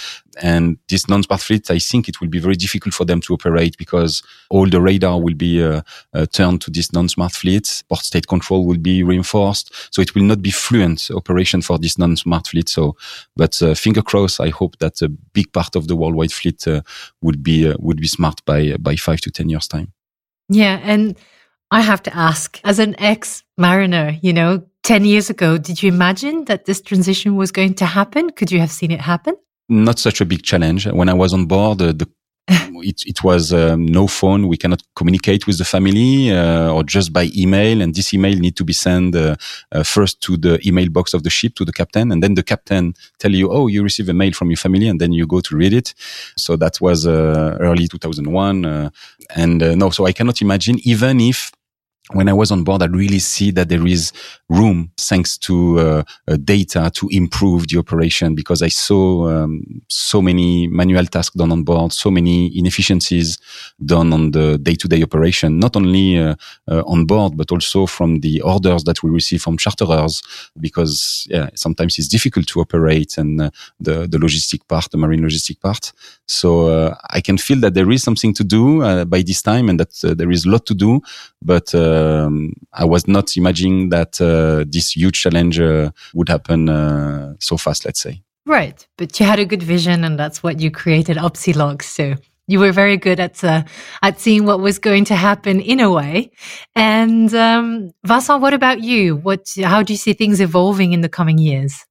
[0.41, 3.77] And this non-smart fleet, I think it will be very difficult for them to operate
[3.77, 5.81] because all the radar will be uh,
[6.13, 7.83] uh, turned to this non-smart fleet.
[7.87, 11.97] Port state control will be reinforced, so it will not be fluent operation for this
[11.97, 12.69] non-smart fleet.
[12.69, 12.95] So,
[13.35, 16.81] but uh, finger crossed, I hope that a big part of the worldwide fleet uh,
[17.21, 19.93] would be uh, would be smart by by five to ten years time.
[20.49, 21.15] Yeah, and
[21.73, 25.91] I have to ask, as an ex mariner, you know, 10 years ago, did you
[25.91, 28.29] imagine that this transition was going to happen?
[28.29, 29.33] Could you have seen it happen?
[29.69, 30.85] Not such a big challenge.
[30.85, 32.07] When I was on board, uh, the
[32.47, 34.47] it, it was um, no phone.
[34.47, 37.81] We cannot communicate with the family uh, or just by email.
[37.81, 39.35] And this email need to be sent uh,
[39.71, 42.43] uh, first to the email box of the ship to the captain, and then the
[42.43, 45.39] captain tell you, "Oh, you receive a mail from your family," and then you go
[45.39, 45.95] to read it.
[46.37, 48.89] So that was uh, early 2001, uh,
[49.35, 51.49] and uh, no, so I cannot imagine even if
[52.11, 54.11] when I was on board, I really see that there is
[54.49, 60.21] room, thanks to uh, uh, data, to improve the operation because I saw um, so
[60.21, 63.37] many manual tasks done on board, so many inefficiencies
[63.85, 66.35] done on the day-to-day operation, not only uh,
[66.69, 70.21] uh on board but also from the orders that we receive from charterers,
[70.59, 73.49] because yeah, sometimes it's difficult to operate and uh,
[73.79, 75.93] the the logistic part, the marine logistic part.
[76.27, 79.79] So uh, I can feel that there is something to do by this time, and
[79.79, 81.01] that there is a lot to do,
[81.41, 87.35] but um, I was not imagining that uh, this huge challenge uh, would happen uh,
[87.39, 87.85] so fast.
[87.85, 88.21] Let's say.
[88.45, 91.81] Right, but you had a good vision, and that's what you created Opsealog.
[91.81, 92.15] So
[92.47, 93.63] you were very good at uh,
[94.01, 96.31] at seeing what was going to happen in a way.
[96.75, 99.15] And um, Vincent, what about you?
[99.15, 99.47] What?
[99.63, 101.85] How do you see things evolving in the coming years?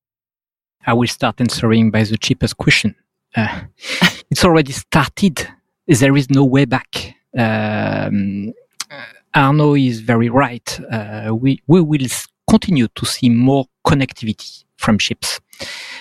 [0.86, 2.94] I will start answering by the cheapest question.
[3.34, 3.62] Uh,
[4.30, 5.48] it's already started.
[5.86, 7.14] There is no way back.
[7.36, 8.52] Um,
[9.34, 10.80] Arnaud is very right.
[10.90, 12.06] Uh, we, we will
[12.48, 15.40] continue to see more connectivity from ships,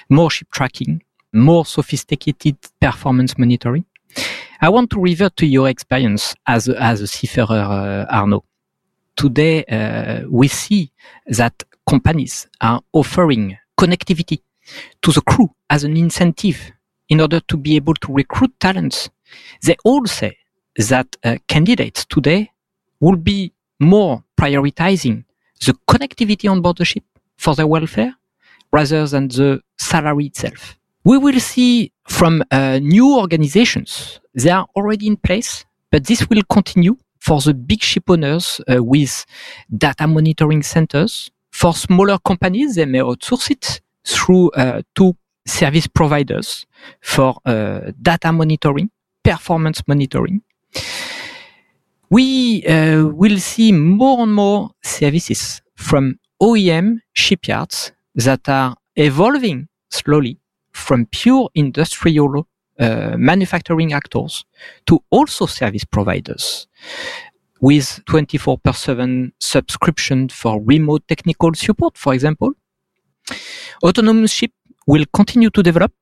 [0.10, 1.02] more ship tracking,
[1.34, 3.86] more sophisticated performance monitoring.
[4.62, 8.44] I want to revert to your experience as a, as a seafarer, uh, Arnaud.
[9.16, 10.92] Today, uh, we see
[11.28, 14.42] that companies are offering connectivity
[15.02, 16.72] to the crew as an incentive
[17.10, 19.10] in order to be able to recruit talents.
[19.64, 20.38] They all say
[20.78, 22.51] that uh, candidates today
[23.02, 25.26] will be more prioritizing
[25.66, 27.04] the connectivity on board the ship
[27.38, 28.16] for their welfare
[28.72, 30.78] rather than the salary itself.
[31.04, 36.44] We will see from uh, new organizations, they are already in place, but this will
[36.50, 39.26] continue for the big ship owners uh, with
[39.76, 41.32] data monitoring centers.
[41.52, 46.66] For smaller companies, they may outsource it through uh, two service providers
[47.02, 48.90] for uh, data monitoring,
[49.24, 50.42] performance monitoring
[52.12, 60.38] we uh, will see more and more services from OEM shipyards that are evolving slowly
[60.74, 62.46] from pure industrial
[62.80, 64.46] uh, manufacturing actors
[64.86, 66.68] to also service providers
[67.62, 72.52] with 24 per 7 subscription for remote technical support, for example.
[73.84, 74.52] Autonomous ship
[74.86, 75.94] will continue to develop.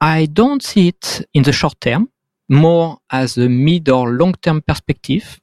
[0.00, 2.10] I don't see it in the short term
[2.48, 5.40] more as a mid or long-term perspective.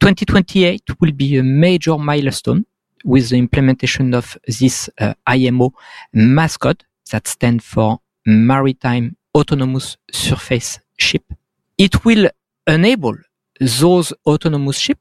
[0.00, 2.64] 2028 will be a major milestone
[3.04, 5.72] with the implementation of this uh, IMO
[6.12, 11.24] MASS Code that stands for Maritime Autonomous Surface Ship.
[11.78, 12.28] It will
[12.66, 13.16] enable
[13.60, 15.00] those autonomous ships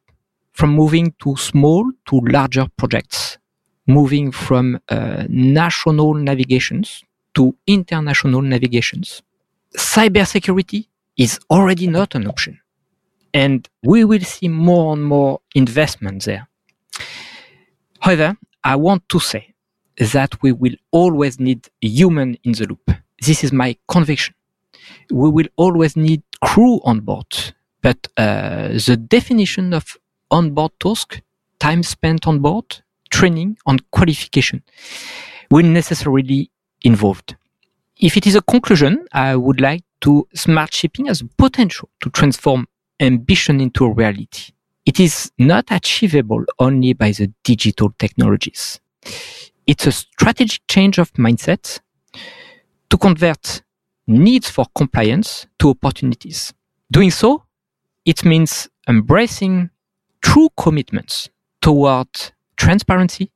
[0.52, 3.38] from moving to small to larger projects,
[3.88, 7.04] moving from uh, national navigations
[7.34, 9.22] to international navigations.
[9.78, 10.88] Cybersecurity
[11.22, 12.60] is already not an option.
[13.34, 16.48] And we will see more and more investment there.
[18.00, 19.54] However, I want to say
[20.14, 22.86] that we will always need human in the loop.
[23.22, 24.34] This is my conviction.
[25.12, 27.32] We will always need crew on board,
[27.84, 29.96] but uh, the definition of
[30.32, 31.22] on-board task,
[31.60, 34.64] time spent on board, training, and qualification
[35.52, 36.50] will necessarily
[36.82, 37.36] involved.
[38.00, 42.10] If it is a conclusion, I would like to smart shipping as a potential to
[42.10, 42.68] transform
[43.00, 44.54] ambition into reality.
[44.86, 48.80] It is not achievable only by the digital technologies.
[49.68, 51.80] It's a strategic change of mindset
[52.90, 53.62] to convert
[54.08, 56.54] needs for compliance to opportunities.
[56.92, 57.44] Doing so,
[58.06, 59.70] it means embracing
[60.22, 61.30] true commitments
[61.62, 62.08] toward
[62.58, 63.32] transparency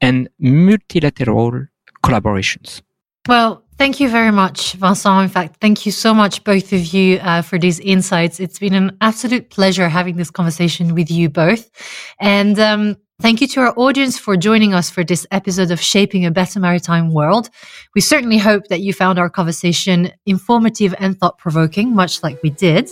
[0.00, 1.66] and multilateral
[2.02, 2.82] collaborations.
[3.28, 5.22] Well, Thank you very much, Vincent.
[5.24, 8.40] In fact, thank you so much, both of you, uh, for these insights.
[8.40, 11.70] It's been an absolute pleasure having this conversation with you both.
[12.18, 16.26] And um, thank you to our audience for joining us for this episode of Shaping
[16.26, 17.50] a Better Maritime World.
[17.94, 22.50] We certainly hope that you found our conversation informative and thought provoking, much like we
[22.50, 22.90] did.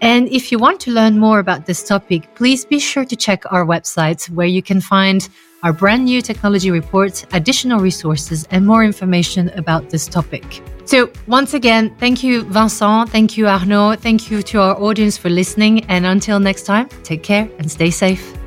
[0.00, 3.44] And if you want to learn more about this topic, please be sure to check
[3.52, 5.28] our website where you can find
[5.62, 10.62] our brand new technology report, additional resources, and more information about this topic.
[10.84, 13.10] So, once again, thank you, Vincent.
[13.10, 13.96] Thank you, Arnaud.
[13.96, 15.84] Thank you to our audience for listening.
[15.84, 18.41] And until next time, take care and stay safe.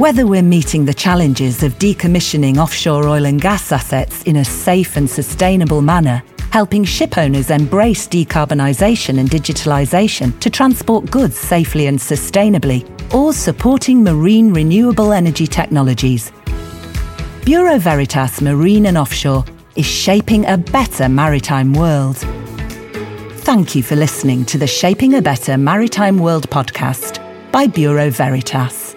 [0.00, 4.96] Whether we're meeting the challenges of decommissioning offshore oil and gas assets in a safe
[4.96, 6.22] and sustainable manner,
[6.52, 12.82] helping ship owners embrace decarbonisation and digitalisation to transport goods safely and sustainably,
[13.12, 16.32] or supporting marine renewable energy technologies.
[17.44, 19.44] Bureau Veritas Marine and Offshore
[19.76, 22.16] is shaping a better maritime world.
[23.44, 27.20] Thank you for listening to the Shaping a Better Maritime World podcast
[27.52, 28.89] by Bureau Veritas.